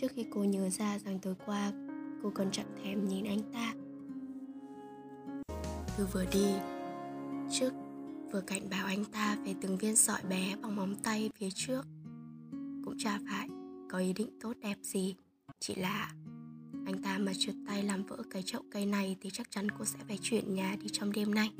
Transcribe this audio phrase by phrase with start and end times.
[0.00, 1.72] Trước khi cô nhớ ra rằng tối qua
[2.22, 3.74] cô còn chẳng thèm nhìn anh ta.
[5.96, 6.46] Thư vừa đi,
[7.50, 7.72] trước
[8.32, 11.82] vừa cảnh báo anh ta về từng viên sỏi bé bằng móng tay phía trước.
[12.84, 13.48] Cũng chả phải
[13.90, 15.16] có ý định tốt đẹp gì,
[15.60, 16.12] chỉ là
[16.86, 19.84] anh ta mà trượt tay làm vỡ cái chậu cây này thì chắc chắn cô
[19.84, 21.50] sẽ phải chuyển nhà đi trong đêm nay.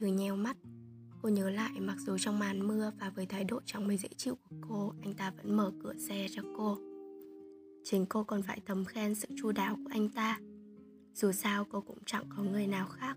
[0.00, 0.56] Thư nheo mắt,
[1.22, 4.08] cô nhớ lại mặc dù trong màn mưa và với thái độ chẳng mấy dễ
[4.16, 6.78] chịu của cô, anh ta vẫn mở cửa xe cho cô.
[7.84, 10.40] Chính cô còn phải thầm khen sự chu đáo của anh ta.
[11.14, 13.16] Dù sao cô cũng chẳng có người nào khác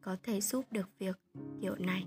[0.00, 1.20] có thể giúp được việc
[1.60, 2.06] kiểu này.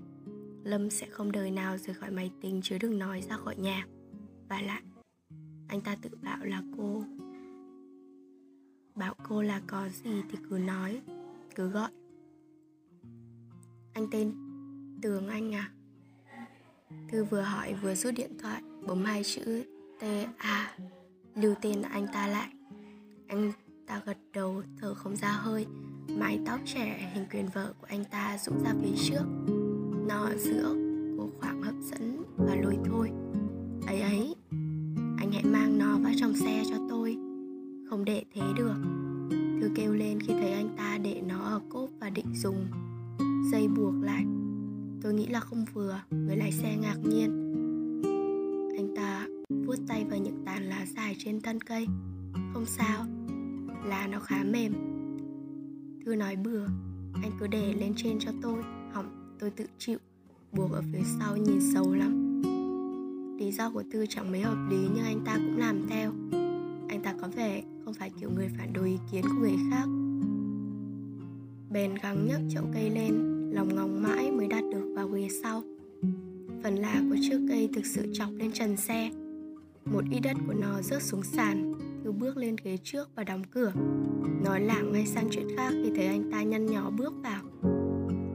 [0.64, 3.86] Lâm sẽ không đời nào rời khỏi máy tính chứ đừng nói ra khỏi nhà.
[4.48, 4.82] Và lại,
[5.68, 7.04] anh ta tự bảo là cô
[8.94, 11.00] Bảo cô là có gì thì cứ nói
[11.54, 11.90] Cứ gọi
[13.92, 14.32] Anh tên
[15.02, 15.72] Tường Anh à
[17.08, 19.64] Thư vừa hỏi vừa rút điện thoại Bấm hai chữ
[20.00, 20.76] T-A
[21.42, 22.48] Lưu tên anh ta lại.
[23.26, 23.52] Anh
[23.86, 25.66] ta gật đầu, thở không ra hơi.
[26.18, 29.24] Mái tóc trẻ, hình quyền vợ của anh ta rũ ra phía trước.
[30.08, 30.74] Nó ở giữa
[31.18, 33.10] cô khoảng hấp dẫn và lôi thôi.
[33.86, 34.34] Ấy ấy,
[35.18, 37.16] Anh hãy mang nó vào trong xe cho tôi.
[37.90, 38.76] Không để thế được.
[39.60, 42.66] Thư kêu lên khi thấy anh ta để nó ở cốp và định dùng.
[43.52, 44.24] Dây buộc lại.
[45.02, 47.48] Tôi nghĩ là không vừa Người lái xe ngạc nhiên
[49.68, 51.86] vuốt tay vào những tàn lá dài trên thân cây.
[52.52, 53.06] Không sao,
[53.84, 54.72] Lá nó khá mềm.
[56.04, 56.66] Thư nói bừa,
[57.22, 58.62] Anh cứ để lên trên cho tôi,
[58.92, 59.98] Hỏng, tôi tự chịu.
[60.52, 62.42] Buộc ở phía sau nhìn xấu lắm.
[63.38, 66.12] Lý do của Thư chẳng mấy hợp lý Nhưng anh ta cũng làm theo.
[66.88, 69.86] Anh ta có vẻ không phải kiểu người phản đối ý kiến của người khác.
[71.70, 73.14] Bèn gắng nhấc chậu cây lên,
[73.52, 75.62] Lòng ngóng mãi mới đặt được vào ghế sau.
[76.62, 79.10] Phần lá của chiếc cây thực sự chọc lên trần xe.
[79.92, 81.72] Một ít đất của nó rớt xuống sàn.
[82.04, 83.72] Thư bước lên ghế trước và đóng cửa.
[84.44, 87.42] Nói lảng ngay sang chuyện khác khi thấy anh ta nhăn nhó bước vào.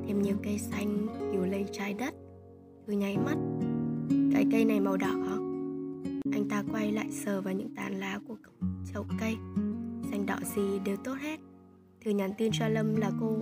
[0.08, 2.14] Thêm nhiều cây xanh hiểu lấy trái đất.
[2.88, 3.36] Thư nháy mắt.
[4.34, 5.14] Cái cây này màu đỏ.
[6.31, 8.35] Anh ta quay lại sờ vào những tàn lá của
[8.94, 9.35] chậu cây.
[10.12, 11.40] Xanh đỏ gì đều tốt hết.
[12.06, 13.38] Thư nhắn tin cho Lâm là cô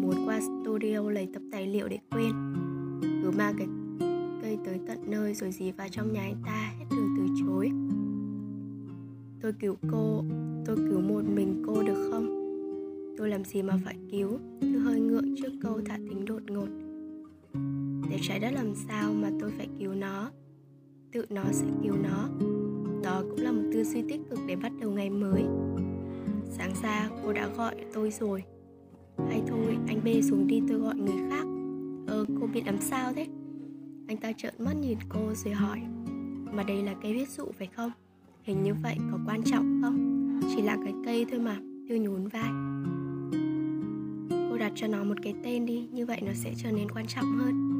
[0.00, 2.32] muốn qua studio lấy tập tài liệu để quên.
[3.22, 3.66] Cứ mang cái
[4.42, 7.70] cây tới tận nơi rồi dí vào trong nhà anh ta hết từ chối.
[9.40, 10.24] Tôi cứu cô,
[10.66, 12.36] tôi cứu một mình cô được không?
[13.18, 14.38] Tôi làm gì mà phải cứu?
[14.60, 16.68] tôi hơi ngượng trước câu thả tính đột ngột.
[18.10, 20.30] Để trái đất làm sao mà tôi phải cứu nó?
[21.12, 22.28] Tự nó sẽ cứu nó.
[23.02, 25.42] Đó cũng là một tư duy tích cực để bắt đầu ngày mới.
[26.50, 28.42] Sáng ra cô đã gọi tôi rồi.
[29.28, 31.46] Hay thôi anh bê xuống đi tôi gọi người khác.
[32.06, 33.26] Ờ cô bị làm sao thế?
[34.08, 35.80] Anh ta trợn mắt nhìn cô rồi hỏi.
[36.52, 37.90] Mà đây là cây viết dụ phải không?
[38.42, 40.40] Hình như vậy có quan trọng không?
[40.56, 41.56] Chỉ là cái cây thôi mà
[41.88, 42.50] Thư nhún vai.
[44.50, 47.06] Cô đặt cho nó một cái tên đi Như vậy nó sẽ trở nên quan
[47.06, 47.76] trọng hơn.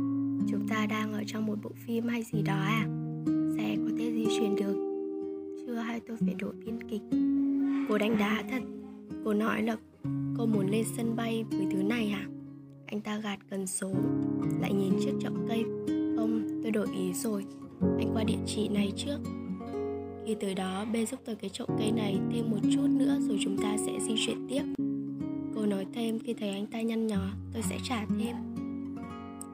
[0.49, 2.87] Chúng ta đang ở trong một bộ phim hay gì đó à?
[3.57, 4.75] Xe có thể di chuyển được.
[5.67, 7.03] Chưa hay tôi phải đổi biên kịch.
[7.89, 8.63] Cô đánh đá thật.
[9.25, 9.77] Cô nói là
[10.39, 12.27] cô muốn lên sân bay với thứ này à?
[12.87, 13.91] Anh ta gạt cần số
[14.61, 15.65] Lại nhìn chiếc chậu cây.
[16.17, 17.45] Không, tôi đổi ý rồi.
[17.81, 19.19] Anh qua địa chỉ này trước
[20.27, 23.39] khi tới đó, bê giúp tôi cái chậu cây này thêm một chút nữa rồi
[23.43, 24.63] chúng ta sẽ di chuyển tiếp.
[25.55, 28.37] Cô nói thêm khi thấy anh ta nhăn nhó, tôi sẽ trả thêm.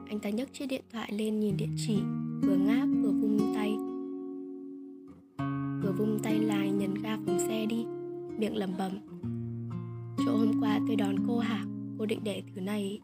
[0.07, 1.97] Anh ta nhấc chiếc điện thoại lên nhìn địa chỉ,
[2.41, 3.75] vừa ngáp vừa vung tay.
[5.83, 7.85] Vừa vung tay lại nhấn ga phóng xe đi,
[8.37, 8.91] miệng lẩm bẩm.
[10.25, 11.65] Chỗ hôm qua tôi đón cô hả?
[11.99, 12.99] Cô định để thứ này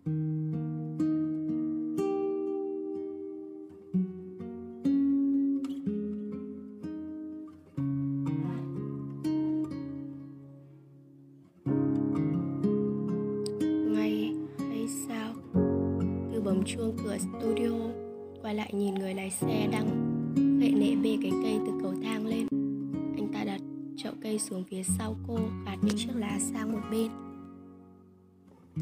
[25.00, 27.12] sau cô Gạt những chiếc lá sang một bên.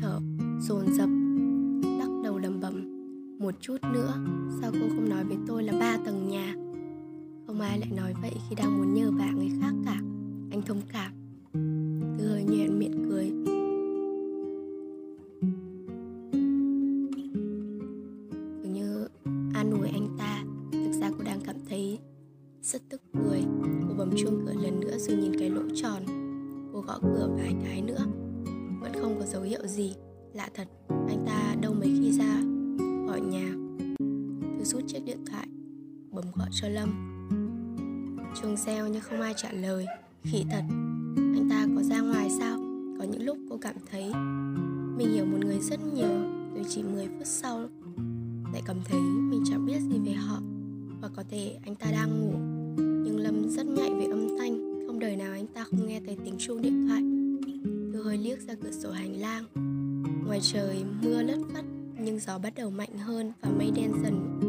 [0.01, 0.19] Thở
[0.59, 1.09] dồn dập
[1.99, 2.97] Lắc đầu lầm bầm
[3.39, 4.13] Một chút nữa
[4.61, 6.53] Sao cô không nói với tôi là ba tầng nhà?
[7.47, 10.01] Không ai lại nói vậy khi đang muốn nhờ vả người khác cả
[10.51, 11.11] Anh thông cảm.
[12.17, 13.31] Thư hơi nhẹn miệng cười.
[18.73, 19.07] Như
[19.53, 21.99] anh ngồi anh ta, thực ra cô đang cảm thấy
[22.61, 23.41] rất tức cười.
[23.87, 25.96] Cô bấm chuông cửa lần nữa rồi nhìn cái lỗ tròn
[26.87, 28.05] gõ cửa vài cái nữa.
[28.81, 29.95] Vẫn không có dấu hiệu gì.
[30.33, 32.41] Lạ thật, anh ta đâu mấy khi ra
[33.07, 33.53] gọi nhà.
[34.63, 35.47] Rút chiếc điện thoại
[36.11, 36.89] Bấm gọi cho Lâm.
[38.41, 39.85] Chuông reo nhưng không ai trả lời.
[40.23, 40.63] Khỉ thật
[41.15, 42.57] Anh ta có ra ngoài sao?
[42.99, 44.03] Có những lúc cô cảm thấy
[44.97, 46.21] Mình hiểu một người rất nhiều
[46.55, 47.59] Rồi chỉ 10 phút sau
[48.53, 50.39] Lại cảm thấy mình chẳng biết gì về họ.
[51.01, 52.33] Và có thể anh ta đang ngủ
[52.77, 54.16] Nhưng Lâm rất nhạy về âm
[55.69, 57.03] không nghe thấy tiếng chuông điện thoại.
[57.93, 59.43] Tôi hơi liếc ra cửa sổ hành lang.
[60.25, 61.65] Ngoài trời, mưa lất phất,
[61.99, 64.39] nhưng gió bắt đầu mạnh hơn và mây đen dần.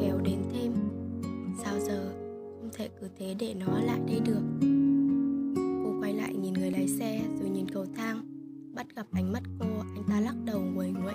[0.00, 0.72] Kéo đến thêm.
[1.64, 2.12] Sao giờ?
[2.60, 4.42] Không thể cứ thế để nó lại đây được.
[5.84, 8.20] Cô quay lại nhìn người lái xe rồi nhìn cầu thang.
[8.74, 11.14] Bắt gặp ánh mắt cô, anh ta lắc đầu nguầy nguậy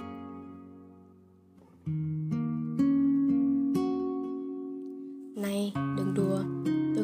[5.36, 6.44] này, đừng đùa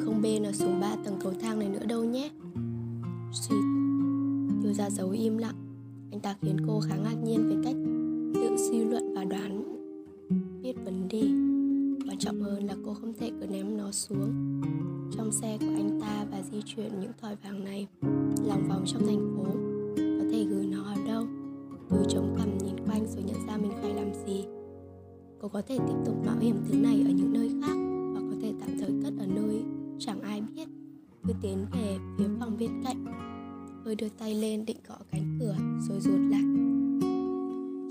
[0.05, 2.29] không bê nó xuống ba tầng cầu thang này nữa đâu nhé.
[3.31, 3.61] Suýt
[4.63, 5.55] tiêu ra dấu im lặng.
[6.11, 7.75] Anh ta khiến cô khá ngạc nhiên về cách
[8.33, 9.63] tự suy luận và đoán
[10.61, 11.21] biết vấn đề.
[12.07, 14.61] Quan trọng hơn là cô không thể cứ ném nó xuống.
[15.17, 17.87] Trong xe của anh ta và di chuyển những thỏi vàng này
[18.47, 19.45] lòng vòng trong thành phố,
[19.95, 21.25] có thể gửi nó ở đâu?
[21.89, 24.45] Từ chống cằm nhìn quanh rồi nhận ra mình phải làm gì.
[25.41, 27.74] Cô có thể tiếp tục mạo hiểm thứ này ở những nơi khác.
[31.27, 33.05] Cứ tiến về phía phòng bên cạnh.
[33.85, 35.55] Tôi đưa tay lên định gõ cánh cửa
[35.87, 36.43] rồi rụt lại.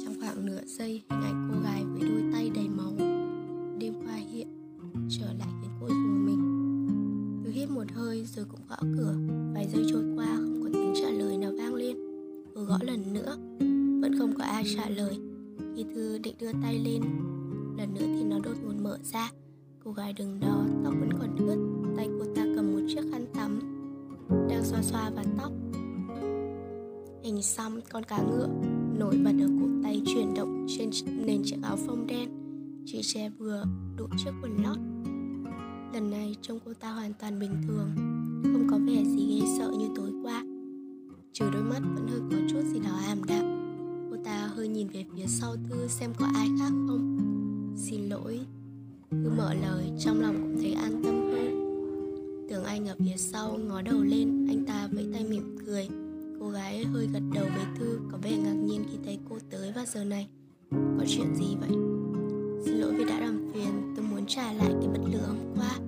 [0.04, 2.92] Trong khoảng nửa giây, hình ảnh cô gái với đôi tay đầy máu
[3.78, 4.48] đêm qua hiện
[5.08, 6.40] trở lại khiến cô dùng mình.
[7.44, 9.16] Tôi hít một hơi rồi cũng gõ cửa.
[9.54, 11.96] Vài giây trôi qua, không có tiếng trả lời nào vang lên.
[12.54, 13.36] Vừa gõ lần nữa,
[14.02, 15.18] vẫn không có ai trả lời.
[15.76, 17.02] Khi thư định đưa tay lên,
[17.78, 19.30] lần nữa thì nó đột ngột mở ra.
[19.84, 21.56] Cô gái đứng đó, tóc vẫn còn ướt,
[21.96, 23.60] tay cô ta cầm một chiếc khăn tắm
[24.48, 25.52] đang xoa xoa vào tóc.
[27.22, 28.48] Hình xăm con cá ngựa
[28.98, 30.90] nổi bật ở cổ tay chuyển động trên
[31.26, 32.28] nền chiếc áo phông đen,
[32.86, 33.64] Chỉ che vừa
[33.96, 34.76] đủ chiếc quần lót.
[35.94, 37.88] Lần này trông cô ta hoàn toàn bình thường,
[38.42, 40.44] Không có vẻ gì ghê sợ như tối qua.
[41.32, 43.44] Trừ đôi mắt vẫn hơi có chút gì đó ảm đạm,
[44.10, 47.18] Cô ta hơi nhìn về phía sau Thư xem có ai khác không.
[47.76, 48.40] Xin lỗi
[49.10, 51.63] Thư mở lời, trong lòng cũng thấy an tâm hơn.
[52.48, 55.88] Tưởng anh ở phía sau, ngó đầu lên, Anh ta vẫy tay mỉm cười.
[56.40, 59.72] Cô gái hơi gật đầu với Thư, Có vẻ ngạc nhiên khi thấy cô tới
[59.72, 60.28] vào giờ này.
[60.70, 61.70] Có chuyện gì vậy?
[62.64, 65.78] Xin lỗi vì đã làm phiền, Tôi muốn trả lại cái bật lửa hôm qua.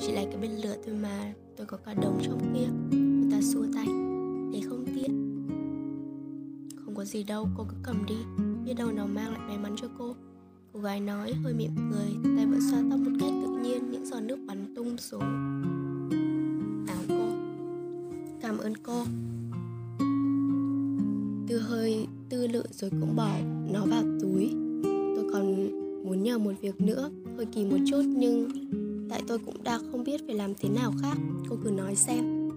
[0.00, 2.96] Chỉ là cái bật lửa thôi mà, Tôi có cả đống trong kia.
[3.22, 3.86] Cô ta xua tay
[4.52, 5.34] thế không tiện.
[6.84, 8.16] Không có gì đâu, cô cứ cầm đi.
[8.64, 10.14] Biết đâu nó mang lại may mắn cho cô.
[10.72, 14.06] Cô gái nói, hơi mỉm cười, Tay vẫn xoa tóc một cách tự nhiên, Những
[14.06, 15.53] giọt nước bắn tung xuống.
[18.64, 19.04] Ơn cô.
[21.48, 23.36] Tư hơi, tư lự rồi cũng bỏ
[23.72, 24.50] nó vào túi.
[25.16, 25.70] Tôi còn
[26.04, 28.48] muốn nhờ một việc nữa, Hơi kỳ một chút nhưng
[29.10, 31.16] Tại tôi cũng đang không biết phải làm thế nào khác,
[31.48, 32.50] Cô cứ nói xem.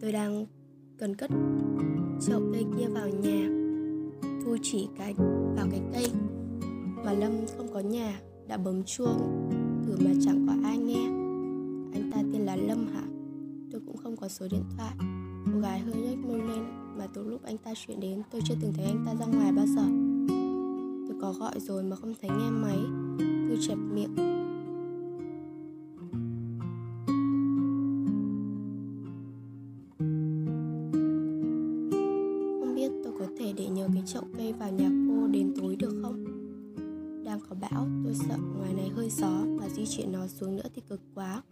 [0.00, 0.46] Tôi đang
[0.98, 1.30] cần cất
[2.26, 3.48] chậu cây kia vào nhà,
[4.44, 5.14] Thu chỉ cái,
[5.56, 6.06] vào cái cây.
[7.04, 9.48] Mà Lâm không có nhà, Đã bấm chuông,
[9.86, 11.04] Thử mà chẳng có ai nghe.
[11.94, 13.02] Anh ta tên là Lâm hả?
[13.72, 15.21] Tôi cũng không có số điện thoại.
[15.52, 16.64] Cô gái hơi nhếch môi lên
[16.98, 19.52] Mà từ lúc anh ta chuyển đến tôi chưa từng thấy anh ta ra ngoài
[19.52, 19.82] bao giờ.
[21.08, 22.78] Tôi có gọi rồi mà không thấy nghe máy
[23.48, 24.16] Tôi chẹp miệng.
[32.60, 35.76] Không biết tôi có thể để nhờ cái chậu cây vào nhà cô đến tối
[35.76, 36.24] được không?
[37.24, 40.68] Đang có bão, tôi sợ ngoài này hơi gió và di chuyển nó xuống nữa
[40.74, 41.42] thì cực quá.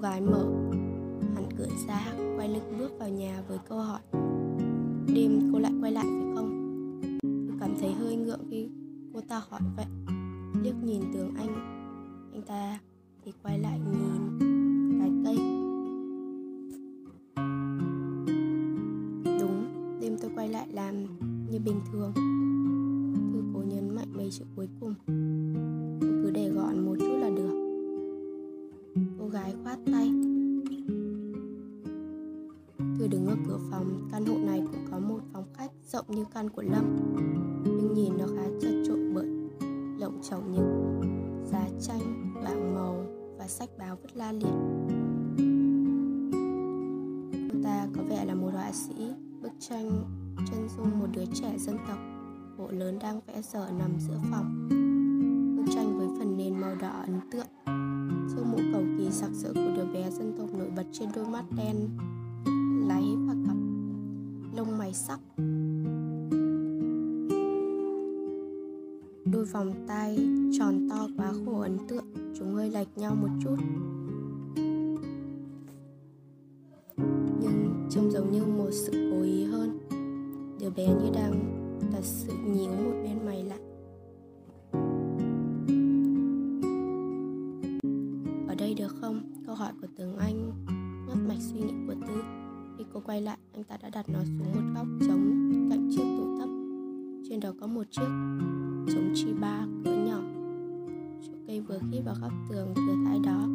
[0.00, 0.44] Cô gái mở.
[1.34, 4.00] Hẳn cửa ra, quay lưng bước vào nhà với câu hỏi,
[5.14, 6.50] đêm cô lại quay lại phải không?
[7.22, 8.68] Tôi cảm thấy hơi ngượng khi
[9.14, 9.86] cô ta hỏi vậy.
[10.62, 11.54] Liếc nhìn tường anh
[12.32, 12.78] anh ta
[13.24, 14.38] thì quay lại nhìn
[15.00, 15.36] cái cây.
[19.40, 19.64] Đúng,
[20.00, 20.94] đêm tôi quay lại làm
[21.50, 22.12] như bình thường.
[23.32, 24.94] Thư cố nhấn mạnh mấy chữ cuối cùng.
[26.00, 27.59] Tôi cứ để gọn một chút là được
[29.30, 30.12] gái khoát tay.
[32.98, 36.24] Tôi đứng ở cửa phòng, căn hộ này cũng có một phòng khách rộng như
[36.34, 36.96] căn của Lâm.
[37.64, 39.26] Nhưng nhìn nó khá chật trội bởi
[39.98, 41.00] lộng chồng những
[41.52, 43.06] giá tranh, bảng màu
[43.38, 44.54] và sách báo vứt la liệt.
[47.52, 49.90] Cô ta có vẻ là một họa sĩ, bức tranh
[50.50, 51.98] chân dung một đứa trẻ dân tộc.
[52.58, 54.68] Bộ lớn đang vẽ dở nằm giữa phòng.
[55.56, 57.46] Bức tranh với phần nền màu đỏ ấn tượng
[58.80, 61.76] màu kỳ sặc sỡ của đứa bé dân tộc nổi bật trên đôi mắt đen
[62.88, 63.56] láy và cặp
[64.56, 65.20] lông mày sắc.
[69.32, 70.18] Đôi vòng tay
[70.58, 72.04] tròn to quá khổ ấn tượng,
[72.38, 73.56] chúng hơi lệch nhau một chút.
[77.40, 79.78] Nhưng trông giống như một sự cố ý hơn.
[80.60, 81.34] Đứa bé như đang
[81.92, 83.58] thật sự nhíu một bên mày lại.
[93.10, 96.48] Quay lại, anh ta đã đặt nó xuống một góc trống cạnh chiếc tủ thấp.
[97.28, 98.08] Trên đó có một chiếc
[98.94, 100.20] chống chi ba cỡ nhỏ.
[101.26, 103.48] Chỗ cây vừa khít vào góc tường thừa thãi đó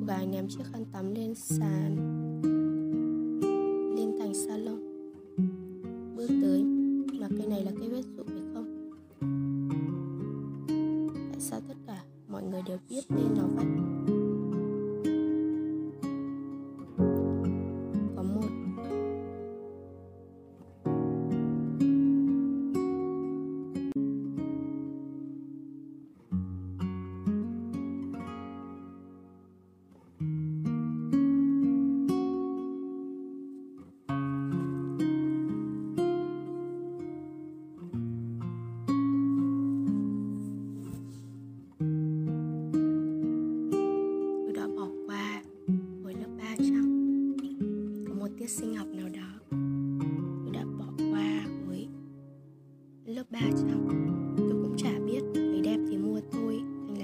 [0.00, 2.21] Cô gái ném chiếc khăn tắm lên sàn.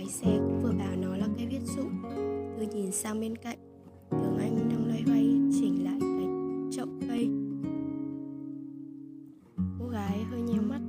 [0.09, 1.83] Xe cũng vừa bảo nó là cái viết dụ
[2.59, 3.59] tôi nhìn sang bên cạnh,
[4.11, 6.29] tưởng anh đang loay hoay, chỉnh lại cái
[6.73, 7.29] chậu cây.
[9.79, 10.81] Cô gái hơi nheo mắt.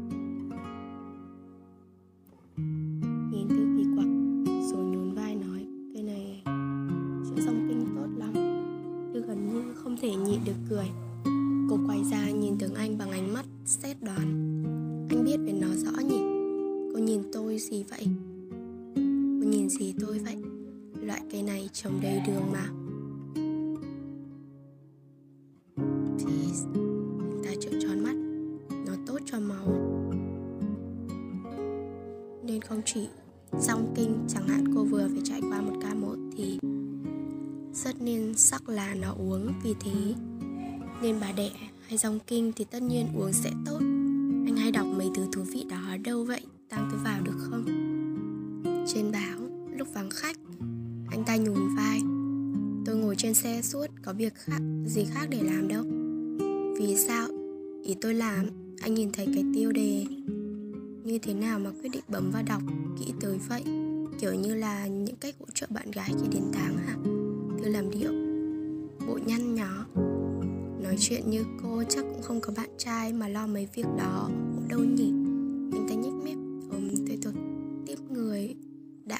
[3.32, 4.08] Nhìn tôi kỳ quặc,
[4.72, 6.42] rồi nhún vai nói cây này
[7.30, 8.34] chữ dòng kinh tốt lắm.
[9.14, 10.86] Tôi gần như không thể nhịn được cười.
[11.70, 14.64] Cô quay ra nhìn tưởng anh bằng ánh mắt xét đoán.
[15.10, 16.20] Anh biết về nó rõ nhỉ?
[16.94, 18.08] Cô nhìn tôi gì vậy
[19.50, 20.38] nhìn gì tôi vậy?
[21.02, 22.66] Loại cây này trồng đầy đường mà.
[26.18, 28.16] Please Anh ta trợn tròn mắt.
[28.88, 29.68] Nó tốt cho máu.
[32.44, 33.08] Nên không chỉ
[33.60, 36.60] Song kinh, chẳng hạn cô vừa phải trải qua một ca mổ thì
[37.74, 40.14] rất nên sắc là nó uống vì thế.
[41.02, 41.52] Nên bà đẻ
[41.88, 43.80] hay dòng kinh thì tất nhiên uống sẽ tốt.
[44.46, 46.42] Anh hay đọc mấy thứ thú vị đó ở đâu vậy?
[46.70, 47.66] Tăng tôi vào được không?
[48.88, 49.29] Trên bàn
[49.80, 50.38] lúc vắng khách.
[51.12, 52.02] Anh ta nhún vai.
[52.86, 55.84] Tôi ngồi trên xe suốt, có việc khác, gì khác để làm đâu.
[56.80, 57.28] Vì sao?
[57.84, 58.46] Ý tôi làm
[58.82, 60.06] anh nhìn thấy cái tiêu đề
[61.04, 62.62] như thế nào mà quyết định bấm vào đọc
[63.00, 63.64] kỹ tới vậy?
[64.20, 66.96] Kiểu như là những cách hỗ trợ bạn gái khi đến tháng hả?
[67.64, 68.12] Thư làm điệu.
[69.08, 69.86] Bộ nhăn nhỏ
[70.84, 74.30] nói chuyện như cô chắc cũng không có bạn trai mà lo mấy việc đó.
[74.70, 75.09] Đâu nhỉ?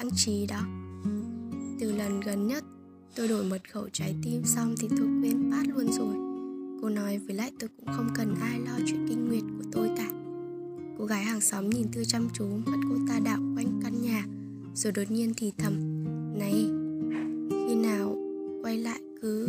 [0.00, 0.60] Lãng trí đó.
[1.80, 2.64] Từ lần gần nhất,
[3.14, 6.14] tôi đổi mật khẩu trái tim xong thì tôi quên bát luôn rồi.
[6.82, 9.90] Cô nói với lại tôi cũng không cần ai lo chuyện kinh nguyệt của tôi
[9.96, 10.10] cả.
[10.98, 14.26] Cô gái hàng xóm nhìn tôi chăm chú mắt cô ta đảo quanh căn nhà,
[14.74, 16.04] rồi đột nhiên thì thầm,
[16.38, 16.52] này,
[17.50, 18.16] khi nào
[18.62, 19.48] quay lại cứ,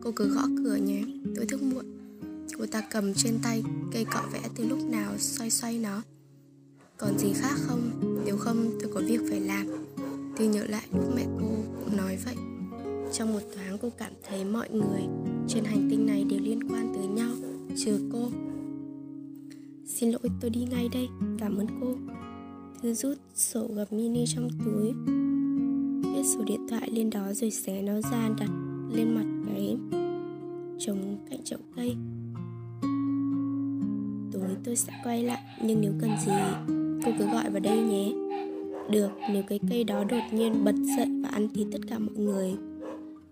[0.00, 1.04] cô cứ gõ cửa nhé,
[1.36, 1.84] tôi thức muộn.
[2.58, 3.62] Cô ta cầm trên tay
[3.92, 6.02] cây cọ vẽ từ lúc nào xoay xoay nó
[6.98, 7.90] còn gì khác không?
[8.24, 9.66] Nếu không, tôi có việc phải làm.
[10.36, 11.48] Tôi nhớ lại lúc mẹ cô
[11.80, 12.34] cũng nói vậy.
[13.12, 15.02] Trong một thoáng cô cảm thấy mọi người
[15.48, 17.30] trên hành tinh này đều liên quan tới nhau,
[17.84, 18.28] trừ cô.
[19.86, 21.08] Xin lỗi, tôi đi ngay đây.
[21.38, 21.96] Cảm ơn cô.
[22.82, 24.92] Thư rút sổ gập mini trong túi.
[26.12, 28.50] Viết số điện thoại lên đó rồi xé nó ra đặt
[28.92, 29.76] lên mặt cái
[30.78, 31.96] trống cạnh chậu cây.
[34.32, 36.32] Tối tôi sẽ quay lại, nhưng nếu cần gì
[37.04, 38.12] cô cứ gọi vào đây nhé.
[38.90, 42.14] Được, nếu cái cây đó đột nhiên bật dậy và ăn thịt tất cả mọi
[42.16, 42.54] người,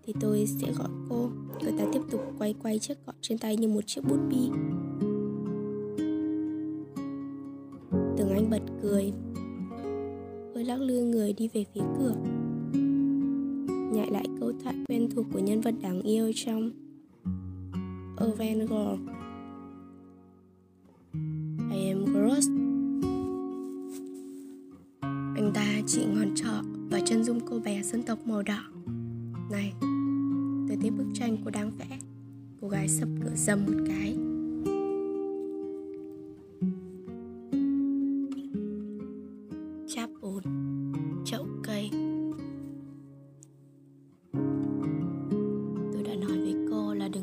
[0.03, 1.29] thì tôi sẽ gọi cô.
[1.63, 4.49] Người ta tiếp tục quay quay chiếc cọ trên tay như một chiếc bút bi.
[8.17, 9.13] Tưởng anh bật cười,
[10.55, 12.15] hơi lắc lư người đi về phía cửa.
[13.93, 16.71] Nhại lại câu thoại quen thuộc của nhân vật đáng yêu trong
[18.17, 18.71] Avengers.
[21.71, 22.64] I am Gross
[25.87, 28.59] chị ngọn trọ và chân dung cô bé dân tộc màu đỏ.
[29.51, 29.73] Này,
[30.67, 31.99] tôi thấy bức tranh cô đang vẽ.
[32.61, 34.17] Cô gái sập cửa dầm một cái.